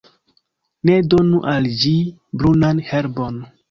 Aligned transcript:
Ne 0.91 0.95
donu 1.13 1.43
al 1.53 1.71
ĝi 1.85 1.95
brunan 2.43 2.85
herbon. 2.93 3.45